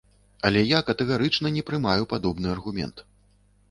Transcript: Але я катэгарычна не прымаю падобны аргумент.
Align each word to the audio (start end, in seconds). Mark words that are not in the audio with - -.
Але 0.47 0.63
я 0.63 0.79
катэгарычна 0.87 1.47
не 1.59 1.63
прымаю 1.69 2.11
падобны 2.17 2.47
аргумент. 2.59 3.09